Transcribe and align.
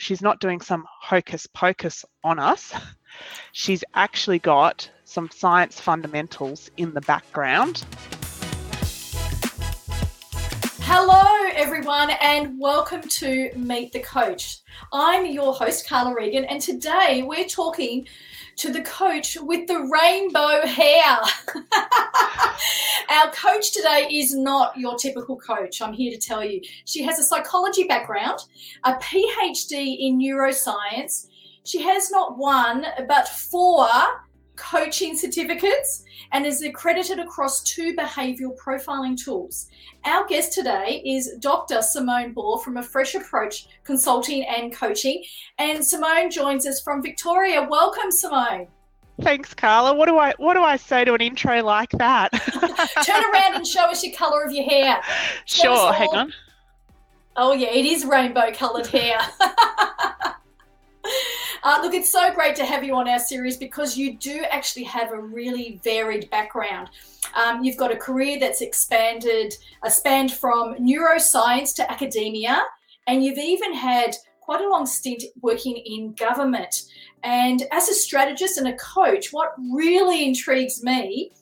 she's 0.00 0.22
not 0.22 0.40
doing 0.40 0.60
some 0.60 0.86
hocus 0.88 1.46
pocus 1.46 2.04
on 2.24 2.38
us. 2.38 2.72
She's 3.52 3.84
actually 3.94 4.38
got 4.38 4.90
some 5.04 5.28
science 5.30 5.78
fundamentals 5.78 6.70
in 6.76 6.94
the 6.94 7.00
background. 7.02 7.84
Hello, 10.82 11.39
everyone, 11.60 12.08
and 12.22 12.58
welcome 12.58 13.02
to 13.02 13.50
Meet 13.54 13.92
the 13.92 14.00
Coach. 14.00 14.60
I'm 14.94 15.26
your 15.26 15.52
host, 15.52 15.86
Carla 15.86 16.14
Regan, 16.14 16.46
and 16.46 16.58
today 16.58 17.22
we're 17.22 17.44
talking 17.44 18.08
to 18.56 18.72
the 18.72 18.80
coach 18.80 19.36
with 19.38 19.68
the 19.68 19.78
rainbow 19.78 20.66
hair. 20.66 21.18
Our 23.10 23.30
coach 23.32 23.72
today 23.72 24.08
is 24.10 24.34
not 24.34 24.74
your 24.78 24.96
typical 24.96 25.36
coach, 25.36 25.82
I'm 25.82 25.92
here 25.92 26.10
to 26.10 26.18
tell 26.18 26.42
you. 26.42 26.62
She 26.86 27.02
has 27.02 27.18
a 27.18 27.22
psychology 27.22 27.84
background, 27.84 28.38
a 28.84 28.94
PhD 28.94 29.98
in 30.00 30.18
neuroscience. 30.18 31.26
She 31.64 31.82
has 31.82 32.10
not 32.10 32.38
one, 32.38 32.86
but 33.06 33.28
four 33.28 33.86
coaching 34.60 35.16
certificates 35.16 36.04
and 36.32 36.46
is 36.46 36.62
accredited 36.62 37.18
across 37.18 37.62
two 37.62 37.94
behavioural 37.96 38.56
profiling 38.56 39.16
tools. 39.16 39.68
Our 40.04 40.26
guest 40.26 40.52
today 40.52 41.02
is 41.04 41.36
Dr. 41.40 41.82
Simone 41.82 42.32
Ball 42.32 42.58
from 42.58 42.76
A 42.76 42.82
Fresh 42.82 43.14
Approach 43.14 43.66
Consulting 43.84 44.44
and 44.44 44.72
Coaching. 44.72 45.24
And 45.58 45.84
Simone 45.84 46.30
joins 46.30 46.66
us 46.66 46.80
from 46.80 47.02
Victoria. 47.02 47.66
Welcome, 47.68 48.10
Simone. 48.10 48.68
Thanks, 49.22 49.52
Carla. 49.54 49.94
What 49.94 50.06
do 50.06 50.18
I 50.18 50.32
what 50.38 50.54
do 50.54 50.62
I 50.62 50.76
say 50.76 51.04
to 51.04 51.12
an 51.14 51.20
intro 51.20 51.62
like 51.62 51.90
that? 51.92 52.32
Turn 53.04 53.22
around 53.32 53.54
and 53.54 53.66
show 53.66 53.84
us 53.84 54.02
your 54.02 54.14
colour 54.14 54.42
of 54.42 54.52
your 54.52 54.64
hair. 54.64 55.00
Show 55.44 55.74
sure, 55.74 55.92
hang 55.92 56.08
on. 56.08 56.32
Oh 57.36 57.52
yeah, 57.52 57.68
it 57.68 57.84
is 57.84 58.06
rainbow 58.06 58.50
coloured 58.52 58.86
hair. 58.86 59.18
Uh, 61.62 61.78
look, 61.82 61.92
it's 61.92 62.10
so 62.10 62.32
great 62.32 62.56
to 62.56 62.64
have 62.64 62.82
you 62.82 62.94
on 62.94 63.06
our 63.08 63.18
series 63.18 63.56
because 63.56 63.96
you 63.96 64.16
do 64.16 64.44
actually 64.50 64.84
have 64.84 65.12
a 65.12 65.20
really 65.20 65.78
varied 65.84 66.30
background. 66.30 66.88
Um, 67.34 67.62
you've 67.62 67.76
got 67.76 67.92
a 67.92 67.96
career 67.96 68.38
that's 68.40 68.62
expanded, 68.62 69.54
uh, 69.82 69.90
spanned 69.90 70.32
from 70.32 70.74
neuroscience 70.76 71.74
to 71.76 71.90
academia, 71.90 72.62
and 73.06 73.22
you've 73.22 73.38
even 73.38 73.74
had 73.74 74.16
quite 74.40 74.62
a 74.62 74.68
long 74.68 74.86
stint 74.86 75.22
working 75.42 75.76
in 75.76 76.14
government. 76.14 76.84
And 77.22 77.62
as 77.72 77.88
a 77.88 77.94
strategist 77.94 78.56
and 78.56 78.68
a 78.68 78.76
coach, 78.76 79.32
what 79.32 79.52
really 79.72 80.26
intrigues 80.26 80.82
me 80.82 81.32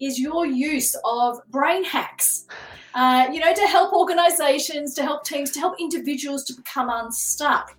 is 0.00 0.18
your 0.18 0.44
use 0.44 0.94
of 1.04 1.40
brain 1.48 1.82
hacks. 1.82 2.46
Uh, 2.94 3.26
you 3.32 3.40
know, 3.40 3.54
to 3.54 3.62
help 3.62 3.94
organizations, 3.94 4.94
to 4.94 5.02
help 5.02 5.24
teams, 5.24 5.50
to 5.52 5.60
help 5.60 5.80
individuals 5.80 6.44
to 6.44 6.52
become 6.54 6.90
unstuck. 6.90 7.74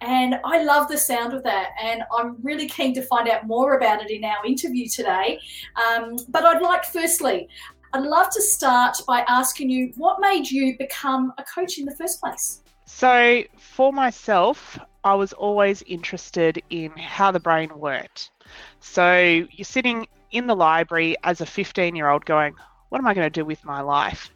And 0.00 0.36
I 0.44 0.62
love 0.62 0.88
the 0.88 0.98
sound 0.98 1.32
of 1.32 1.42
that. 1.44 1.70
And 1.82 2.02
I'm 2.16 2.36
really 2.42 2.68
keen 2.68 2.94
to 2.94 3.02
find 3.02 3.28
out 3.28 3.46
more 3.46 3.76
about 3.76 4.02
it 4.02 4.10
in 4.10 4.24
our 4.24 4.44
interview 4.44 4.88
today. 4.88 5.38
Um, 5.76 6.16
but 6.28 6.44
I'd 6.44 6.62
like, 6.62 6.84
firstly, 6.84 7.48
I'd 7.94 8.02
love 8.02 8.28
to 8.30 8.42
start 8.42 8.96
by 9.06 9.24
asking 9.28 9.70
you 9.70 9.92
what 9.96 10.20
made 10.20 10.50
you 10.50 10.76
become 10.78 11.32
a 11.38 11.44
coach 11.44 11.78
in 11.78 11.84
the 11.84 11.94
first 11.94 12.20
place? 12.20 12.60
So, 12.86 13.42
for 13.56 13.92
myself, 13.92 14.78
I 15.04 15.14
was 15.14 15.32
always 15.32 15.82
interested 15.82 16.62
in 16.70 16.90
how 16.92 17.30
the 17.30 17.40
brain 17.40 17.70
worked. 17.78 18.30
So, 18.80 19.46
you're 19.50 19.64
sitting 19.64 20.06
in 20.32 20.46
the 20.46 20.56
library 20.56 21.16
as 21.24 21.40
a 21.40 21.46
15 21.46 21.96
year 21.96 22.08
old 22.10 22.24
going, 22.26 22.54
What 22.90 22.98
am 22.98 23.06
I 23.06 23.14
going 23.14 23.26
to 23.26 23.30
do 23.30 23.44
with 23.44 23.64
my 23.64 23.80
life? 23.80 24.30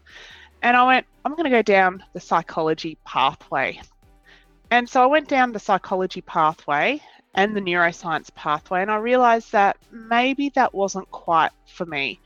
And 0.63 0.77
I 0.77 0.87
went, 0.87 1.07
I'm 1.25 1.33
going 1.33 1.45
to 1.45 1.51
go 1.51 1.63
down 1.63 2.03
the 2.15 2.21
psychology 2.21 2.97
pathway. 3.05 3.81
And 4.71 4.89
so 4.89 5.03
I 5.03 5.07
went 5.07 5.29
down 5.29 5.53
the 5.53 5.59
psychology 5.59 6.21
pathway 6.21 7.01
and 7.35 7.57
the 7.57 7.61
neuroscience 7.61 8.35
pathway, 8.35 8.83
and 8.83 8.91
I 8.91 8.97
realized 8.97 9.53
that 9.53 9.77
maybe 9.91 10.51
that 10.51 10.75
wasn't 10.75 11.11
quite 11.11 11.53
for 11.67 11.87
me. 11.87 12.21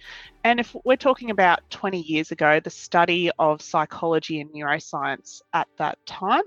And 0.44 0.58
if 0.58 0.74
we're 0.84 0.96
talking 0.96 1.30
about 1.30 1.60
20 1.70 2.00
years 2.00 2.32
ago, 2.32 2.60
the 2.60 2.70
study 2.70 3.30
of 3.38 3.62
psychology 3.62 4.40
and 4.40 4.50
neuroscience 4.50 5.40
at 5.52 5.68
that 5.78 5.98
time, 6.06 6.42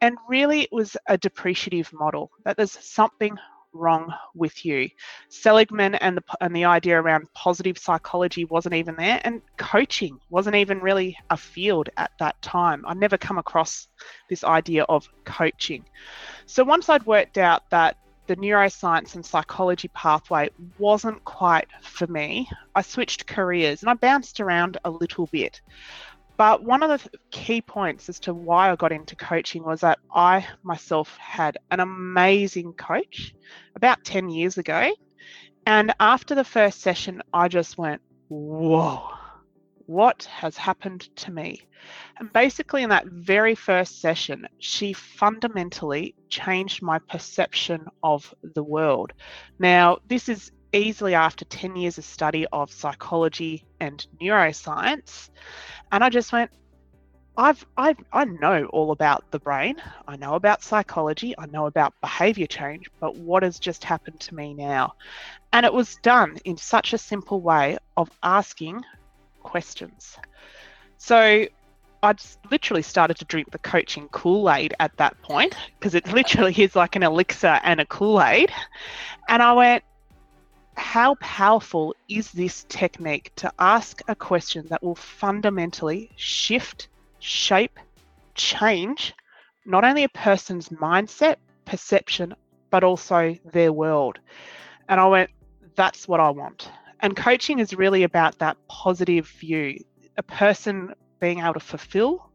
and 0.00 0.16
really 0.28 0.62
it 0.62 0.72
was 0.72 0.96
a 1.06 1.18
depreciative 1.18 1.92
model 1.92 2.30
that 2.44 2.56
there's 2.56 2.78
something 2.84 3.36
wrong 3.76 4.12
with 4.34 4.64
you. 4.64 4.88
Seligman 5.28 5.94
and 5.96 6.16
the 6.16 6.22
and 6.40 6.54
the 6.54 6.64
idea 6.64 7.00
around 7.00 7.32
positive 7.34 7.78
psychology 7.78 8.44
wasn't 8.44 8.74
even 8.74 8.96
there, 8.96 9.20
and 9.24 9.42
coaching 9.56 10.18
wasn't 10.30 10.56
even 10.56 10.80
really 10.80 11.16
a 11.30 11.36
field 11.36 11.88
at 11.96 12.12
that 12.18 12.40
time. 12.42 12.84
I'd 12.86 12.96
never 12.96 13.18
come 13.18 13.38
across 13.38 13.88
this 14.28 14.44
idea 14.44 14.84
of 14.84 15.08
coaching. 15.24 15.84
So 16.46 16.64
once 16.64 16.88
I'd 16.88 17.06
worked 17.06 17.38
out 17.38 17.68
that 17.70 17.96
the 18.26 18.36
neuroscience 18.36 19.14
and 19.14 19.24
psychology 19.24 19.88
pathway 19.88 20.50
wasn't 20.78 21.24
quite 21.24 21.68
for 21.80 22.06
me, 22.06 22.48
I 22.74 22.82
switched 22.82 23.26
careers 23.26 23.82
and 23.82 23.90
I 23.90 23.94
bounced 23.94 24.40
around 24.40 24.78
a 24.84 24.90
little 24.90 25.26
bit. 25.26 25.60
But 26.36 26.62
one 26.62 26.82
of 26.82 27.02
the 27.02 27.10
key 27.30 27.62
points 27.62 28.08
as 28.08 28.20
to 28.20 28.34
why 28.34 28.70
I 28.70 28.76
got 28.76 28.92
into 28.92 29.16
coaching 29.16 29.64
was 29.64 29.80
that 29.80 29.98
I 30.14 30.46
myself 30.62 31.16
had 31.16 31.56
an 31.70 31.80
amazing 31.80 32.74
coach 32.74 33.34
about 33.74 34.04
10 34.04 34.28
years 34.28 34.58
ago. 34.58 34.90
And 35.66 35.94
after 35.98 36.34
the 36.34 36.44
first 36.44 36.80
session, 36.80 37.22
I 37.32 37.48
just 37.48 37.78
went, 37.78 38.02
whoa, 38.28 39.08
what 39.86 40.24
has 40.24 40.56
happened 40.56 41.08
to 41.16 41.30
me? 41.30 41.62
And 42.18 42.32
basically, 42.32 42.82
in 42.82 42.90
that 42.90 43.06
very 43.06 43.54
first 43.54 44.00
session, 44.00 44.46
she 44.58 44.92
fundamentally 44.92 46.14
changed 46.28 46.82
my 46.82 46.98
perception 46.98 47.86
of 48.02 48.34
the 48.42 48.62
world. 48.62 49.12
Now, 49.58 49.98
this 50.08 50.28
is 50.28 50.50
easily 50.72 51.14
after 51.14 51.44
10 51.44 51.76
years 51.76 51.98
of 51.98 52.04
study 52.04 52.46
of 52.52 52.70
psychology 52.70 53.64
and 53.80 54.06
neuroscience. 54.20 55.30
And 55.92 56.02
I 56.02 56.10
just 56.10 56.32
went, 56.32 56.50
I've, 57.38 57.66
I've, 57.76 57.98
I 58.12 58.24
know 58.24 58.64
all 58.66 58.92
about 58.92 59.30
the 59.30 59.38
brain. 59.38 59.76
I 60.08 60.16
know 60.16 60.34
about 60.34 60.62
psychology. 60.62 61.34
I 61.38 61.46
know 61.46 61.66
about 61.66 61.92
behavior 62.00 62.46
change, 62.46 62.90
but 62.98 63.14
what 63.16 63.42
has 63.42 63.58
just 63.58 63.84
happened 63.84 64.20
to 64.20 64.34
me 64.34 64.54
now? 64.54 64.94
And 65.52 65.66
it 65.66 65.72
was 65.72 65.96
done 66.02 66.38
in 66.44 66.56
such 66.56 66.94
a 66.94 66.98
simple 66.98 67.40
way 67.40 67.76
of 67.96 68.10
asking 68.22 68.84
questions. 69.42 70.16
So 70.96 71.46
I 72.02 72.14
literally 72.50 72.82
started 72.82 73.18
to 73.18 73.24
drink 73.26 73.50
the 73.50 73.58
coaching 73.58 74.08
Kool 74.08 74.50
Aid 74.50 74.74
at 74.80 74.96
that 74.96 75.20
point 75.22 75.54
because 75.78 75.94
it 75.94 76.10
literally 76.12 76.54
is 76.54 76.74
like 76.74 76.96
an 76.96 77.02
elixir 77.02 77.60
and 77.62 77.80
a 77.80 77.86
Kool 77.86 78.22
Aid. 78.22 78.50
And 79.28 79.42
I 79.42 79.52
went, 79.52 79.84
how 80.76 81.16
powerful 81.16 81.94
is 82.08 82.32
this 82.32 82.64
technique 82.68 83.32
to 83.36 83.52
ask 83.58 84.00
a 84.08 84.14
question 84.14 84.66
that 84.68 84.82
will 84.82 84.94
fundamentally 84.94 86.10
shift, 86.16 86.88
shape, 87.18 87.78
change 88.34 89.14
not 89.64 89.84
only 89.84 90.04
a 90.04 90.08
person's 90.10 90.68
mindset, 90.68 91.36
perception, 91.64 92.34
but 92.70 92.84
also 92.84 93.34
their 93.52 93.72
world? 93.72 94.18
And 94.88 95.00
I 95.00 95.06
went, 95.06 95.30
that's 95.74 96.06
what 96.06 96.20
I 96.20 96.30
want. 96.30 96.70
And 97.00 97.16
coaching 97.16 97.58
is 97.58 97.74
really 97.74 98.02
about 98.02 98.38
that 98.38 98.56
positive 98.68 99.28
view, 99.28 99.78
a 100.16 100.22
person 100.22 100.94
being 101.20 101.40
able 101.40 101.54
to 101.54 101.60
fulfill 101.60 102.30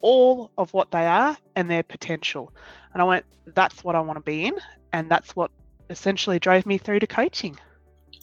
all 0.00 0.50
of 0.56 0.72
what 0.72 0.90
they 0.90 1.06
are 1.06 1.36
and 1.56 1.70
their 1.70 1.82
potential. 1.82 2.52
And 2.92 3.02
I 3.02 3.04
went, 3.04 3.24
that's 3.54 3.84
what 3.84 3.94
I 3.94 4.00
want 4.00 4.16
to 4.16 4.22
be 4.22 4.46
in. 4.46 4.56
And 4.92 5.10
that's 5.10 5.36
what 5.36 5.50
essentially 5.90 6.38
drove 6.38 6.66
me 6.66 6.78
through 6.78 7.00
to 7.00 7.06
coaching. 7.06 7.58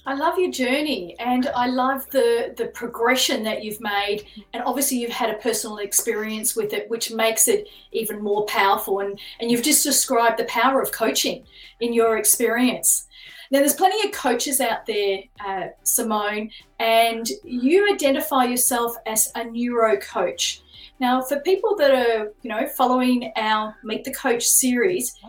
I 0.07 0.13
love 0.13 0.39
your 0.39 0.49
journey 0.49 1.17
and 1.19 1.49
I 1.53 1.67
love 1.67 2.09
the 2.11 2.53
the 2.55 2.67
progression 2.67 3.43
that 3.43 3.61
you've 3.61 3.81
made 3.81 4.23
and 4.53 4.63
obviously 4.63 4.99
you've 4.99 5.11
had 5.11 5.29
a 5.29 5.33
personal 5.33 5.79
experience 5.79 6.55
with 6.55 6.71
it 6.71 6.89
which 6.89 7.11
makes 7.11 7.49
it 7.49 7.67
even 7.91 8.23
more 8.23 8.45
powerful 8.45 9.01
and 9.01 9.19
and 9.41 9.51
you've 9.51 9.63
just 9.63 9.83
described 9.83 10.39
the 10.39 10.45
power 10.45 10.81
of 10.81 10.93
coaching 10.93 11.43
in 11.81 11.91
your 11.91 12.17
experience. 12.17 13.09
Now 13.51 13.59
there's 13.59 13.73
plenty 13.73 14.07
of 14.07 14.13
coaches 14.13 14.61
out 14.61 14.85
there, 14.85 15.23
uh, 15.45 15.67
Simone, 15.83 16.51
and 16.79 17.27
you 17.43 17.93
identify 17.93 18.45
yourself 18.45 18.95
as 19.05 19.29
a 19.35 19.43
neuro 19.43 19.97
coach. 19.97 20.61
Now 21.01 21.21
for 21.21 21.41
people 21.41 21.75
that 21.75 21.91
are 21.91 22.31
you 22.43 22.49
know 22.49 22.65
following 22.65 23.33
our 23.35 23.75
Meet 23.83 24.05
the 24.05 24.13
Coach 24.13 24.47
series, 24.47 25.19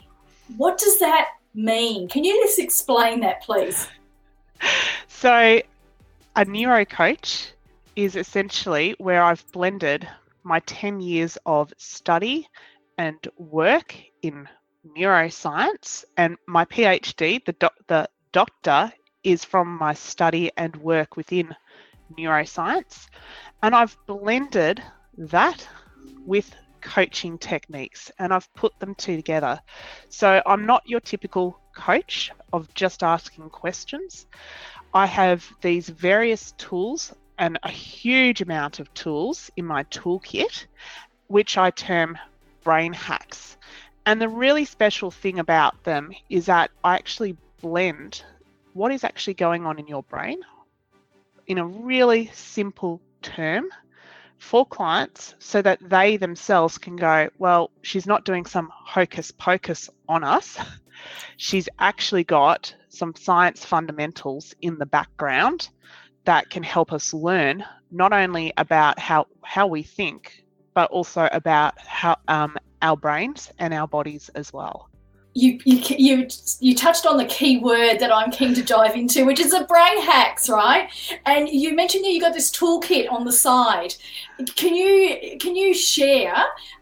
what 0.56 0.78
does 0.78 1.00
that 1.00 1.30
mean? 1.52 2.06
Can 2.06 2.22
you 2.22 2.40
just 2.44 2.60
explain 2.60 3.18
that 3.22 3.42
please? 3.42 3.88
so, 5.08 5.60
a 6.36 6.44
neuro 6.44 6.84
coach 6.84 7.52
is 7.96 8.16
essentially 8.16 8.94
where 8.98 9.22
I've 9.22 9.44
blended 9.52 10.08
my 10.44 10.60
10 10.60 11.00
years 11.00 11.36
of 11.44 11.72
study 11.78 12.48
and 12.96 13.18
work 13.36 13.94
in 14.22 14.48
neuroscience, 14.96 16.04
and 16.16 16.36
my 16.46 16.64
PhD, 16.64 17.44
the, 17.44 17.70
the 17.86 18.08
doctor, 18.32 18.92
is 19.24 19.44
from 19.44 19.76
my 19.78 19.94
study 19.94 20.50
and 20.56 20.74
work 20.76 21.16
within 21.16 21.54
neuroscience. 22.16 23.06
And 23.62 23.74
I've 23.74 23.96
blended 24.06 24.82
that 25.16 25.66
with 26.24 26.54
coaching 26.80 27.38
techniques 27.38 28.10
and 28.18 28.32
I've 28.32 28.52
put 28.54 28.78
them 28.78 28.94
two 28.94 29.16
together. 29.16 29.60
So 30.08 30.40
I'm 30.46 30.66
not 30.66 30.82
your 30.86 31.00
typical 31.00 31.60
coach 31.78 32.32
of 32.52 32.72
just 32.74 33.02
asking 33.02 33.50
questions. 33.50 34.26
I 34.92 35.06
have 35.06 35.46
these 35.60 35.88
various 35.88 36.52
tools 36.58 37.14
and 37.38 37.58
a 37.62 37.70
huge 37.70 38.42
amount 38.42 38.80
of 38.80 38.92
tools 38.94 39.50
in 39.56 39.64
my 39.64 39.84
toolkit, 39.84 40.66
which 41.28 41.56
I 41.56 41.70
term 41.70 42.18
brain 42.64 42.92
hacks. 42.92 43.56
And 44.06 44.20
the 44.20 44.28
really 44.28 44.64
special 44.64 45.10
thing 45.10 45.38
about 45.38 45.84
them 45.84 46.10
is 46.28 46.46
that 46.46 46.70
I 46.82 46.94
actually 46.94 47.36
blend 47.60 48.24
what 48.72 48.92
is 48.92 49.04
actually 49.04 49.34
going 49.34 49.64
on 49.64 49.78
in 49.78 49.86
your 49.86 50.02
brain 50.02 50.40
in 51.46 51.58
a 51.58 51.66
really 51.66 52.30
simple 52.32 53.00
term 53.22 53.68
for 54.38 54.64
clients 54.66 55.34
so 55.38 55.60
that 55.62 55.78
they 55.82 56.16
themselves 56.16 56.78
can 56.78 56.96
go, 56.96 57.28
well, 57.38 57.70
she's 57.82 58.06
not 58.06 58.24
doing 58.24 58.46
some 58.46 58.70
hocus 58.72 59.30
pocus 59.30 59.90
on 60.08 60.24
us. 60.24 60.58
She's 61.36 61.68
actually 61.78 62.24
got 62.24 62.74
some 62.88 63.14
science 63.14 63.64
fundamentals 63.64 64.54
in 64.60 64.78
the 64.78 64.86
background 64.86 65.68
that 66.24 66.50
can 66.50 66.62
help 66.62 66.92
us 66.92 67.14
learn 67.14 67.64
not 67.90 68.12
only 68.12 68.52
about 68.56 68.98
how, 68.98 69.26
how 69.42 69.66
we 69.66 69.82
think, 69.82 70.44
but 70.74 70.90
also 70.90 71.28
about 71.32 71.78
how 71.78 72.16
um, 72.28 72.56
our 72.82 72.96
brains 72.96 73.50
and 73.58 73.72
our 73.72 73.88
bodies 73.88 74.28
as 74.34 74.52
well 74.52 74.87
you, 75.38 75.60
you 75.64 75.80
you 75.96 76.28
you 76.58 76.74
touched 76.74 77.06
on 77.06 77.16
the 77.16 77.24
key 77.24 77.58
word 77.58 77.98
that 77.98 78.12
I'm 78.12 78.30
keen 78.32 78.54
to 78.54 78.62
dive 78.62 78.96
into, 78.96 79.24
which 79.24 79.38
is 79.38 79.52
the 79.52 79.64
brain 79.64 80.02
hacks, 80.02 80.48
right? 80.48 80.88
And 81.26 81.48
you 81.48 81.76
mentioned 81.76 82.04
that 82.04 82.10
you 82.10 82.20
got 82.20 82.34
this 82.34 82.50
toolkit 82.50 83.10
on 83.10 83.24
the 83.24 83.32
side. 83.32 83.94
Can 84.56 84.74
you 84.74 85.38
can 85.38 85.54
you 85.54 85.72
share 85.74 86.34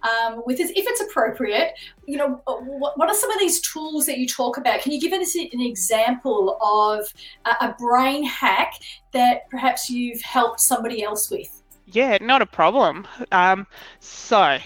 um, 0.02 0.42
with 0.46 0.58
us, 0.60 0.70
if 0.70 0.86
it's 0.86 1.02
appropriate, 1.02 1.74
you 2.06 2.16
know, 2.16 2.40
what, 2.46 2.96
what 2.98 3.08
are 3.08 3.14
some 3.14 3.30
of 3.30 3.38
these 3.38 3.60
tools 3.60 4.06
that 4.06 4.18
you 4.18 4.26
talk 4.26 4.56
about? 4.56 4.80
Can 4.80 4.92
you 4.92 5.00
give 5.00 5.12
us 5.12 5.34
an 5.34 5.60
example 5.60 6.56
of 6.62 7.12
a, 7.44 7.66
a 7.66 7.76
brain 7.78 8.24
hack 8.24 8.72
that 9.12 9.50
perhaps 9.50 9.90
you've 9.90 10.22
helped 10.22 10.60
somebody 10.60 11.02
else 11.02 11.30
with? 11.30 11.62
Yeah, 11.86 12.16
not 12.20 12.40
a 12.40 12.46
problem. 12.46 13.06
Um, 13.32 13.66
so 14.00 14.58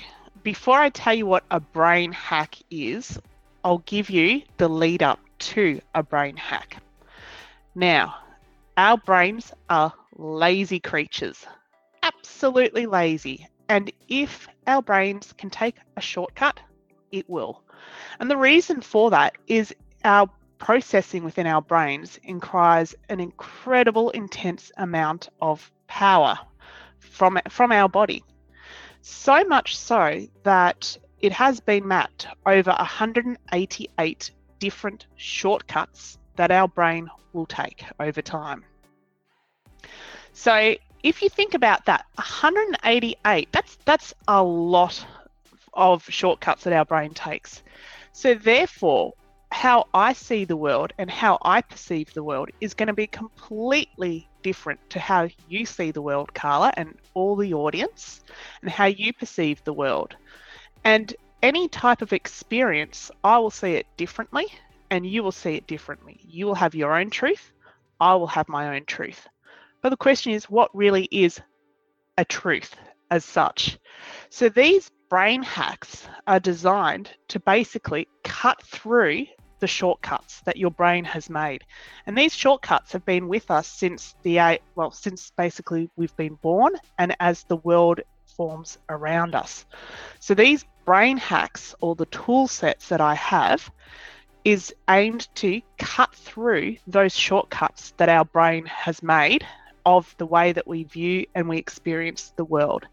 before 0.42 0.78
I 0.78 0.90
tell 0.90 1.14
you 1.14 1.26
what 1.26 1.44
a 1.50 1.60
brain 1.60 2.12
hack 2.12 2.56
is, 2.70 3.18
I'll 3.64 3.78
give 3.78 4.10
you 4.10 4.42
the 4.56 4.68
lead 4.68 5.02
up 5.02 5.20
to 5.38 5.80
a 5.94 6.02
brain 6.02 6.36
hack. 6.36 6.82
Now, 7.74 8.16
our 8.76 8.96
brains 8.96 9.52
are 9.68 9.92
lazy 10.16 10.80
creatures, 10.80 11.46
absolutely 12.02 12.86
lazy. 12.86 13.46
And 13.68 13.92
if 14.08 14.48
our 14.66 14.82
brains 14.82 15.32
can 15.36 15.50
take 15.50 15.76
a 15.96 16.00
shortcut, 16.00 16.58
it 17.12 17.28
will. 17.28 17.62
And 18.18 18.30
the 18.30 18.36
reason 18.36 18.80
for 18.80 19.10
that 19.10 19.34
is 19.46 19.74
our 20.04 20.28
processing 20.58 21.24
within 21.24 21.46
our 21.46 21.62
brains 21.62 22.18
requires 22.26 22.94
an 23.08 23.20
incredible, 23.20 24.10
intense 24.10 24.72
amount 24.76 25.28
of 25.40 25.70
power 25.86 26.38
from, 26.98 27.38
from 27.48 27.72
our 27.72 27.88
body. 27.88 28.24
So 29.02 29.44
much 29.44 29.76
so 29.76 30.26
that 30.42 30.96
it 31.22 31.32
has 31.32 31.60
been 31.60 31.86
mapped 31.86 32.26
over 32.46 32.70
188 32.70 34.30
different 34.58 35.06
shortcuts 35.16 36.18
that 36.36 36.50
our 36.50 36.68
brain 36.68 37.08
will 37.32 37.46
take 37.46 37.84
over 37.98 38.22
time. 38.22 38.64
So 40.32 40.74
if 41.02 41.22
you 41.22 41.28
think 41.28 41.54
about 41.54 41.86
that, 41.86 42.06
188, 42.16 43.48
that's 43.52 43.78
that's 43.84 44.14
a 44.28 44.42
lot 44.42 45.04
of 45.74 46.04
shortcuts 46.08 46.64
that 46.64 46.72
our 46.72 46.84
brain 46.84 47.14
takes. 47.14 47.62
So 48.12 48.34
therefore, 48.34 49.14
how 49.52 49.86
I 49.92 50.12
see 50.12 50.44
the 50.44 50.56
world 50.56 50.92
and 50.98 51.10
how 51.10 51.38
I 51.42 51.60
perceive 51.62 52.12
the 52.14 52.22
world 52.22 52.50
is 52.60 52.74
going 52.74 52.86
to 52.86 52.92
be 52.92 53.06
completely 53.06 54.28
different 54.42 54.80
to 54.90 54.98
how 54.98 55.28
you 55.48 55.66
see 55.66 55.90
the 55.90 56.02
world, 56.02 56.32
Carla, 56.34 56.72
and 56.76 56.96
all 57.14 57.36
the 57.36 57.54
audience, 57.54 58.22
and 58.62 58.70
how 58.70 58.86
you 58.86 59.12
perceive 59.12 59.62
the 59.64 59.72
world. 59.72 60.16
And 60.84 61.14
any 61.42 61.68
type 61.68 62.02
of 62.02 62.12
experience, 62.12 63.10
I 63.24 63.38
will 63.38 63.50
see 63.50 63.74
it 63.74 63.86
differently 63.96 64.46
and 64.90 65.06
you 65.06 65.22
will 65.22 65.32
see 65.32 65.54
it 65.54 65.66
differently. 65.66 66.20
You 66.22 66.46
will 66.46 66.54
have 66.54 66.74
your 66.74 66.98
own 66.98 67.10
truth, 67.10 67.52
I 68.00 68.14
will 68.14 68.26
have 68.26 68.48
my 68.48 68.76
own 68.76 68.84
truth. 68.84 69.28
But 69.82 69.90
the 69.90 69.96
question 69.96 70.32
is, 70.32 70.50
what 70.50 70.74
really 70.74 71.08
is 71.10 71.40
a 72.18 72.24
truth 72.24 72.74
as 73.10 73.24
such? 73.24 73.78
So 74.28 74.48
these 74.48 74.90
brain 75.08 75.42
hacks 75.42 76.06
are 76.26 76.40
designed 76.40 77.10
to 77.28 77.40
basically 77.40 78.08
cut 78.24 78.62
through 78.62 79.26
the 79.60 79.66
shortcuts 79.66 80.40
that 80.42 80.56
your 80.56 80.70
brain 80.70 81.04
has 81.04 81.30
made. 81.30 81.64
And 82.06 82.16
these 82.16 82.34
shortcuts 82.34 82.92
have 82.92 83.04
been 83.04 83.28
with 83.28 83.50
us 83.50 83.68
since 83.68 84.14
the 84.22 84.60
well, 84.74 84.90
since 84.90 85.32
basically 85.36 85.90
we've 85.96 86.16
been 86.16 86.34
born 86.36 86.74
and 86.98 87.14
as 87.20 87.44
the 87.44 87.56
world 87.56 88.00
forms 88.40 88.78
around 88.88 89.34
us. 89.34 89.66
So 90.18 90.32
these 90.32 90.64
brain 90.86 91.18
hacks 91.18 91.74
or 91.82 91.94
the 91.94 92.06
tool 92.06 92.48
sets 92.48 92.88
that 92.88 93.02
I 93.02 93.14
have 93.16 93.70
is 94.46 94.74
aimed 94.88 95.28
to 95.34 95.60
cut 95.78 96.14
through 96.14 96.76
those 96.86 97.14
shortcuts 97.14 97.92
that 97.98 98.08
our 98.08 98.24
brain 98.24 98.64
has 98.64 99.02
made 99.02 99.44
of 99.84 100.14
the 100.16 100.24
way 100.24 100.52
that 100.52 100.66
we 100.66 100.84
view 100.84 101.26
and 101.34 101.50
we 101.50 101.58
experience 101.58 102.32
the 102.36 102.46
world. 102.46 102.86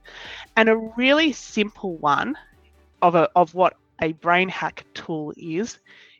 And 0.57 0.67
a 0.67 0.75
really 0.97 1.31
simple 1.31 1.95
one 1.95 2.35
of, 3.01 3.15
a, 3.15 3.29
of 3.33 3.55
what 3.55 3.77
a 4.01 4.11
brain 4.11 4.49
hack 4.49 4.85
tool 4.93 5.31
is, 5.37 5.79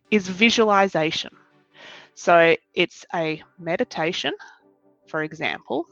is 0.10 0.30
visualization. 0.30 1.36
So 2.14 2.56
it's 2.74 3.06
a 3.14 3.44
meditation, 3.60 4.32
for 5.10 5.22
example, 5.22 5.86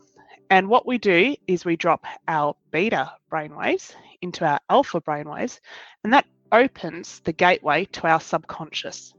and 0.49 0.67
what 0.69 0.85
we 0.85 0.97
do 0.97 1.35
is 1.47 1.65
we 1.65 1.75
drop 1.75 2.05
our 2.27 2.55
beta 2.71 3.11
brainwaves 3.31 3.93
into 4.21 4.45
our 4.45 4.59
alpha 4.69 5.01
brainwaves, 5.01 5.59
and 6.03 6.13
that 6.13 6.25
opens 6.51 7.19
the 7.21 7.33
gateway 7.33 7.85
to 7.85 8.07
our 8.07 8.19
subconscious. 8.19 9.13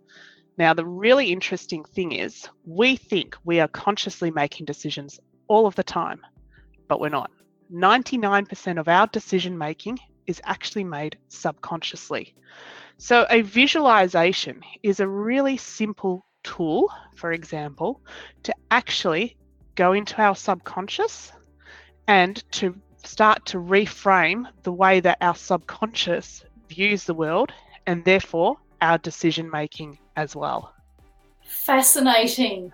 Now, 0.58 0.72
the 0.72 0.86
really 0.86 1.32
interesting 1.32 1.84
thing 1.84 2.12
is 2.12 2.48
we 2.64 2.96
think 2.96 3.36
we 3.44 3.60
are 3.60 3.68
consciously 3.68 4.30
making 4.30 4.66
decisions 4.66 5.20
all 5.48 5.66
of 5.66 5.74
the 5.74 5.84
time, 5.84 6.20
but 6.88 7.00
we're 7.00 7.08
not. 7.08 7.30
99% 7.72 8.78
of 8.78 8.88
our 8.88 9.06
decision 9.08 9.58
making 9.58 9.98
is 10.26 10.40
actually 10.44 10.84
made 10.84 11.18
subconsciously. 11.28 12.34
So, 12.98 13.26
a 13.28 13.42
visualization 13.42 14.62
is 14.82 15.00
a 15.00 15.08
really 15.08 15.56
simple 15.56 16.24
tool, 16.42 16.90
for 17.16 17.32
example, 17.32 18.00
to 18.44 18.54
actually 18.70 19.36
go 19.76 19.92
into 19.92 20.20
our 20.20 20.34
subconscious 20.34 21.32
and 22.08 22.42
to 22.52 22.74
start 23.04 23.44
to 23.46 23.58
reframe 23.58 24.46
the 24.64 24.72
way 24.72 25.00
that 25.00 25.18
our 25.20 25.34
subconscious 25.34 26.44
views 26.68 27.04
the 27.04 27.14
world 27.14 27.52
and 27.86 28.04
therefore 28.04 28.56
our 28.82 28.98
decision 28.98 29.48
making 29.50 29.98
as 30.16 30.34
well. 30.34 30.72
Fascinating. 31.44 32.72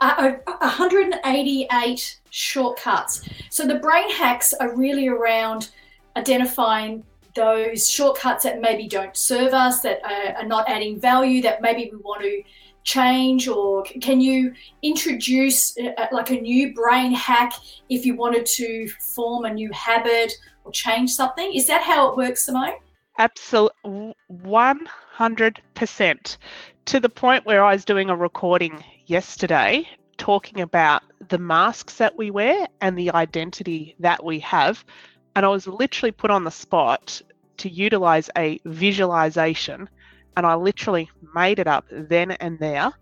Uh, 0.00 0.32
188 0.60 2.20
shortcuts. 2.30 3.28
So 3.50 3.66
the 3.66 3.76
brain 3.76 4.10
hacks 4.10 4.52
are 4.52 4.76
really 4.76 5.08
around 5.08 5.70
identifying 6.16 7.04
those 7.34 7.88
shortcuts 7.88 8.44
that 8.44 8.60
maybe 8.60 8.88
don't 8.88 9.16
serve 9.16 9.54
us, 9.54 9.80
that 9.82 10.00
are, 10.04 10.42
are 10.42 10.46
not 10.46 10.68
adding 10.68 11.00
value, 11.00 11.40
that 11.42 11.62
maybe 11.62 11.88
we 11.92 11.98
want 11.98 12.22
to 12.22 12.42
change 12.84 13.48
or 13.48 13.84
can 14.00 14.20
you 14.20 14.52
introduce 14.82 15.76
uh, 15.78 15.90
uh, 15.98 16.06
like 16.12 16.30
a 16.30 16.40
new 16.40 16.72
brain 16.74 17.12
hack 17.12 17.52
if 17.88 18.06
you 18.06 18.16
wanted 18.16 18.46
to 18.46 18.88
form 19.14 19.44
a 19.44 19.52
new 19.52 19.70
habit 19.72 20.32
or 20.64 20.72
change 20.72 21.12
something? 21.12 21.52
Is 21.52 21.66
that 21.66 21.82
how 21.82 22.08
it 22.08 22.16
works 22.16 22.46
simone? 22.46 22.74
Absolutely 23.18 24.14
100% 24.30 26.36
to 26.84 27.00
the 27.00 27.08
point 27.08 27.44
where 27.44 27.64
i 27.64 27.72
was 27.72 27.84
doing 27.84 28.08
a 28.08 28.16
recording 28.16 28.82
yesterday 29.06 29.86
talking 30.16 30.60
about 30.60 31.02
the 31.28 31.38
masks 31.38 31.96
that 31.96 32.16
we 32.16 32.30
wear 32.30 32.66
and 32.80 32.96
the 32.96 33.10
identity 33.10 33.94
that 33.98 34.24
we 34.24 34.38
have 34.38 34.84
and 35.36 35.44
i 35.44 35.48
was 35.48 35.66
literally 35.66 36.12
put 36.12 36.30
on 36.30 36.44
the 36.44 36.50
spot 36.50 37.20
to 37.56 37.68
utilize 37.68 38.30
a 38.38 38.60
visualization 38.64 39.88
and 40.38 40.46
I 40.46 40.54
literally 40.54 41.10
made 41.34 41.58
it 41.58 41.66
up 41.66 41.84
then 41.90 42.30
and 42.30 42.60
there 42.60 42.92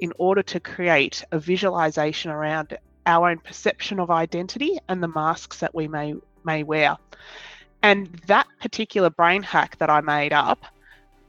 in 0.00 0.12
order 0.18 0.42
to 0.42 0.58
create 0.58 1.22
a 1.30 1.38
visualization 1.38 2.32
around 2.32 2.76
our 3.06 3.30
own 3.30 3.38
perception 3.38 4.00
of 4.00 4.10
identity 4.10 4.76
and 4.88 5.00
the 5.00 5.06
masks 5.06 5.58
that 5.60 5.72
we 5.72 5.86
may 5.86 6.14
may 6.42 6.64
wear. 6.64 6.96
And 7.80 8.08
that 8.26 8.48
particular 8.60 9.08
brain 9.08 9.44
hack 9.44 9.78
that 9.78 9.88
I 9.88 10.00
made 10.00 10.32
up 10.32 10.64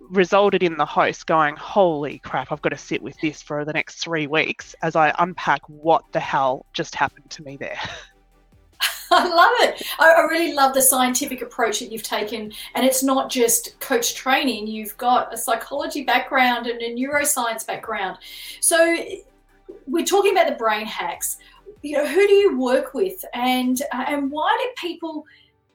resulted 0.09 0.63
in 0.63 0.77
the 0.77 0.85
host 0.85 1.27
going, 1.27 1.55
Holy 1.57 2.17
crap, 2.17 2.51
I've 2.51 2.63
got 2.63 2.69
to 2.69 2.77
sit 2.77 3.03
with 3.03 3.19
this 3.21 3.43
for 3.43 3.63
the 3.63 3.73
next 3.73 3.97
three 3.97 4.25
weeks 4.25 4.73
as 4.81 4.95
I 4.95 5.13
unpack 5.19 5.61
what 5.67 6.03
the 6.11 6.19
hell 6.19 6.65
just 6.73 6.95
happened 6.95 7.29
to 7.29 7.43
me 7.43 7.57
there. 7.57 7.77
I 9.13 9.27
love 9.27 9.51
it. 9.59 9.85
I, 9.99 10.21
really 10.21 10.53
love 10.53 10.73
the 10.73 10.81
scientific 10.81 11.41
approach 11.41 11.79
that 11.79 11.91
you've 11.91 12.01
taken. 12.01 12.53
And 12.75 12.85
it's 12.85 13.03
not 13.03 13.29
just 13.29 13.77
coach 13.81 14.15
training, 14.15 14.67
you've 14.67 14.95
got 14.95 15.33
a 15.33 15.37
psychology 15.37 16.03
background 16.05 16.67
and 16.67 16.81
a 16.81 16.95
neuroscience 16.95 17.67
background. 17.67 18.19
So 18.61 18.95
we're 19.85 20.05
talking 20.05 20.31
about 20.31 20.47
the 20.47 20.55
brain 20.55 20.85
hacks. 20.85 21.37
You 21.81 21.97
know, 21.97 22.07
who 22.07 22.25
do 22.25 22.33
you 22.33 22.57
work 22.57 22.93
with 22.93 23.25
and 23.33 23.81
uh, 23.91 24.05
and 24.07 24.31
why 24.31 24.57
do 24.61 24.87
people 24.87 25.25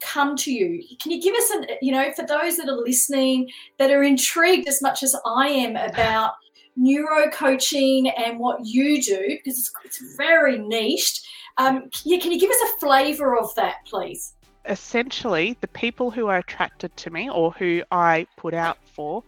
come 0.00 0.35
to 0.37 0.52
you? 0.52 0.83
Can 0.99 1.12
you 1.12 1.21
give 1.21 1.35
us 1.35 1.50
an, 1.50 1.66
you 1.83 1.93
know, 1.93 2.11
for 2.12 2.25
those 2.25 2.57
that 2.57 2.69
are 2.69 2.76
listening 2.76 3.50
that 3.78 3.90
are 3.90 4.02
intrigued 4.02 4.66
as 4.66 4.81
much 4.81 5.02
as 5.02 5.14
I 5.26 5.49
am 5.49 5.76
about 5.76 6.35
neuro 6.76 7.28
coaching 7.31 8.09
and 8.09 8.38
what 8.38 8.64
you 8.64 9.02
do, 9.02 9.38
because 9.45 9.59
it's, 9.59 9.73
it's 9.85 10.16
very 10.16 10.59
niched 10.59 11.26
um, 11.58 11.90
yeah, 12.04 12.18
can 12.18 12.32
you 12.32 12.40
give 12.40 12.50
us 12.50 12.60
a 12.62 12.78
flavour 12.78 13.38
of 13.38 13.54
that, 13.54 13.76
please? 13.86 14.34
Essentially, 14.66 15.56
the 15.60 15.68
people 15.68 16.10
who 16.10 16.26
are 16.26 16.38
attracted 16.38 16.96
to 16.96 17.10
me 17.10 17.30
or 17.30 17.52
who 17.52 17.82
I 17.90 18.26
put 18.36 18.54
out 18.54 18.78
for 18.84 19.22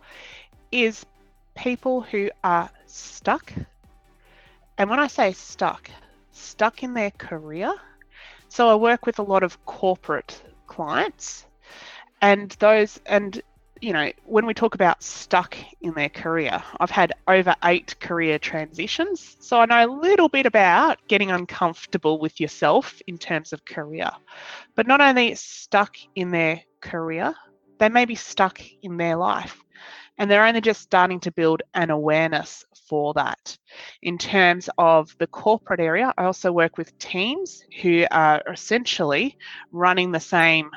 is 0.73 1.06
people 1.56 2.00
who 2.00 2.30
are 2.44 2.68
stuck. 2.87 3.52
And 4.78 4.90
when 4.90 5.00
I 5.00 5.06
say 5.06 5.32
stuck, 5.32 5.90
stuck 6.32 6.82
in 6.82 6.94
their 6.94 7.11
career. 7.12 7.73
So 8.49 8.68
I 8.68 8.75
work 8.75 9.06
with 9.06 9.18
a 9.18 9.23
lot 9.23 9.42
of 9.42 9.64
corporate 9.66 10.42
clients 10.66 11.47
and 12.20 12.50
those 12.58 13.00
and 13.06 13.42
you 13.80 13.92
know, 13.92 14.11
when 14.25 14.47
we 14.47 14.54
talk 14.54 14.75
about 14.75 15.02
stuck 15.02 15.56
in 15.80 15.94
their 15.94 16.08
career, 16.08 16.62
I've 16.80 16.90
had 16.90 17.12
over 17.26 17.54
eight 17.64 17.99
career 18.00 18.38
transitions. 18.38 19.37
So 19.40 19.61
I 19.61 19.66
know 19.66 19.87
a 19.87 19.94
little 20.00 20.28
bit 20.28 20.47
about 20.47 20.99
getting 21.08 21.30
uncomfortable 21.30 22.18
with 22.18 22.40
yourself 22.40 23.00
in 23.06 23.18
terms 23.18 23.52
of 23.52 23.64
career. 23.64 24.11
But 24.75 24.87
not 24.87 25.00
only 25.00 25.35
stuck 25.35 25.97
in 26.14 26.30
their 26.30 26.62
career, 26.80 27.35
they 27.78 27.88
may 27.88 28.04
be 28.04 28.14
stuck 28.14 28.61
in 28.82 28.97
their 28.97 29.16
life. 29.16 29.62
And 30.18 30.28
they're 30.28 30.47
only 30.47 30.61
just 30.61 30.80
starting 30.80 31.20
to 31.20 31.30
build 31.30 31.62
an 31.75 31.90
awareness 31.90 32.64
for 32.88 33.14
that. 33.14 33.56
In 34.02 34.18
terms 34.18 34.68
of 34.76 35.14
the 35.18 35.28
corporate 35.28 35.78
area, 35.78 36.12
I 36.18 36.25
also 36.25 36.50
work 36.50 36.76
with 36.76 36.99
teams 36.99 37.62
who 37.82 38.04
are 38.11 38.42
essentially 38.50 39.37
running 39.70 40.11
the 40.11 40.20
same 40.20 40.70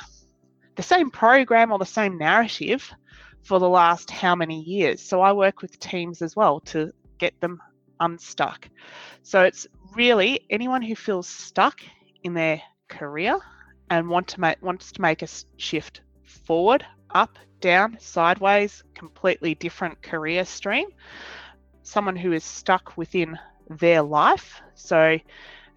the 0.82 0.88
same 0.88 1.12
program 1.12 1.72
or 1.72 1.78
the 1.78 1.86
same 1.86 2.18
narrative 2.18 2.92
for 3.44 3.60
the 3.60 3.70
last 3.70 4.10
how 4.10 4.34
many 4.34 4.62
years. 4.62 5.00
So 5.00 5.22
I 5.22 5.32
work 5.32 5.62
with 5.62 5.80
teams 5.80 6.24
as 6.24 6.36
well 6.36 6.60
to 6.62 6.92
get 7.20 7.40
them 7.40 7.62
unstuck. 8.00 8.68
So 9.22 9.44
it's 9.44 9.68
really 9.96 10.40
anyone 10.50 10.82
who 10.82 10.96
feels 10.96 11.28
stuck 11.28 11.82
in 12.24 12.34
their 12.34 12.64
career 12.88 13.38
and 13.92 14.10
want 14.10 14.28
to 14.30 14.42
make 14.42 14.60
wants 14.64 14.92
to 14.94 15.02
make 15.02 15.22
a 15.22 15.28
shift 15.58 16.02
forward, 16.24 16.84
up, 17.12 17.38
down, 17.60 17.98
sideways, 18.00 18.84
completely 18.96 19.54
different 19.54 20.02
career 20.02 20.46
stream. 20.46 20.88
Someone 21.84 22.16
who 22.16 22.32
is 22.32 22.44
stuck 22.44 22.98
within 22.98 23.38
their 23.70 24.02
life. 24.02 24.60
So 24.74 25.20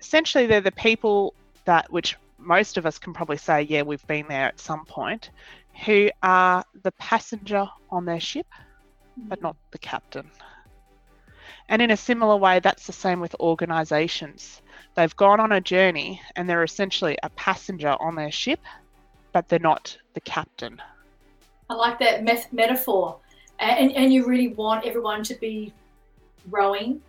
essentially 0.00 0.46
they're 0.46 0.62
the 0.62 0.72
people 0.72 1.34
that 1.66 1.92
which 1.92 2.16
most 2.46 2.76
of 2.76 2.86
us 2.86 2.98
can 2.98 3.12
probably 3.12 3.36
say, 3.36 3.62
yeah, 3.62 3.82
we've 3.82 4.06
been 4.06 4.26
there 4.28 4.46
at 4.46 4.60
some 4.60 4.84
point, 4.84 5.30
who 5.84 6.10
are 6.22 6.64
the 6.82 6.92
passenger 6.92 7.66
on 7.90 8.04
their 8.04 8.20
ship, 8.20 8.46
but 9.16 9.42
not 9.42 9.56
the 9.70 9.78
captain. 9.78 10.30
And 11.68 11.80
in 11.80 11.90
a 11.90 11.96
similar 11.96 12.36
way, 12.36 12.60
that's 12.60 12.86
the 12.86 12.92
same 12.92 13.20
with 13.20 13.34
organizations. 13.40 14.60
They've 14.94 15.16
gone 15.16 15.40
on 15.40 15.52
a 15.52 15.60
journey 15.60 16.20
and 16.36 16.48
they're 16.48 16.62
essentially 16.62 17.16
a 17.22 17.30
passenger 17.30 17.96
on 18.00 18.14
their 18.14 18.30
ship, 18.30 18.60
but 19.32 19.48
they're 19.48 19.58
not 19.58 19.96
the 20.14 20.20
captain. 20.20 20.80
I 21.70 21.74
like 21.74 21.98
that 22.00 22.22
met- 22.22 22.52
metaphor. 22.52 23.18
And, 23.58 23.92
and 23.92 24.12
you 24.12 24.26
really 24.26 24.48
want 24.48 24.84
everyone 24.84 25.22
to 25.24 25.34
be 25.34 25.72
rowing, 26.50 27.00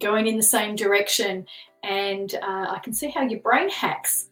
going 0.00 0.26
in 0.26 0.36
the 0.36 0.42
same 0.42 0.76
direction. 0.76 1.46
And 1.82 2.34
uh, 2.34 2.66
I 2.70 2.80
can 2.82 2.92
see 2.92 3.08
how 3.08 3.22
your 3.22 3.40
brain 3.40 3.70
hacks 3.70 4.28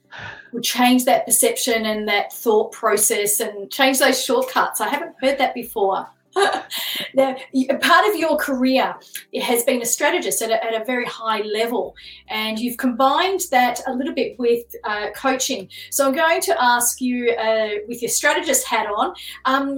would 0.53 0.63
change 0.63 1.05
that 1.05 1.27
perception 1.27 1.87
and 1.87 2.09
that 2.09 2.33
thought 2.33 2.73
process 2.73 3.41
and 3.41 3.71
change 3.71 3.99
those 3.99 4.23
shortcuts. 4.23 4.81
I 4.81 4.89
haven't 4.89 5.15
heard 5.21 5.39
that 5.39 5.55
before. 5.55 6.07
now, 7.15 7.37
part 7.81 8.09
of 8.09 8.17
your 8.17 8.37
career 8.39 8.95
has 9.43 9.65
been 9.65 9.83
a 9.83 9.87
strategist 9.87 10.41
at 10.41 10.51
a, 10.51 10.65
at 10.65 10.81
a, 10.81 10.85
very 10.85 11.05
high 11.05 11.43
level, 11.43 11.95
and 12.29 12.59
you've 12.59 12.79
combined 12.79 13.41
that 13.51 13.81
a 13.87 13.93
little 13.93 14.15
bit 14.15 14.39
with 14.39 14.65
uh, 14.85 15.11
coaching. 15.15 15.69
So, 15.91 16.07
I'm 16.07 16.15
going 16.15 16.41
to 16.43 16.57
ask 16.63 17.03
you, 17.03 17.33
uh, 17.33 17.69
with 17.87 18.01
your 18.01 18.09
strategist 18.09 18.67
hat 18.67 18.87
on, 18.87 19.15
um, 19.45 19.77